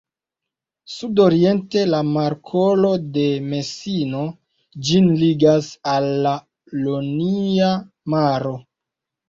Sudoriente 0.93 1.83
la 1.89 1.99
Markolo 2.15 2.91
de 3.19 3.27
Mesino 3.51 4.25
ĝin 4.89 5.13
ligas 5.21 5.71
al 5.95 6.11
la 6.27 6.35
Ionia 6.89 7.73
Maro. 8.19 8.59